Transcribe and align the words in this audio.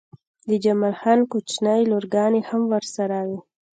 د 0.49 0.51
جمال 0.63 0.95
خان 1.01 1.19
کوچنۍ 1.31 1.81
لورګانې 1.91 2.41
هم 2.49 2.61
ورسره 2.73 3.17
وې 3.27 3.39